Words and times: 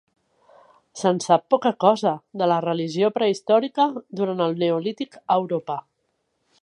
Se'n 1.01 1.19
sap 1.25 1.43
poca 1.53 1.71
cosa, 1.85 2.13
de 2.43 2.47
la 2.53 2.57
religió 2.67 3.11
prehistòrica 3.19 3.87
durant 4.21 4.43
el 4.47 4.57
Neolític 4.65 5.21
a 5.23 5.39
Europa. 5.43 5.79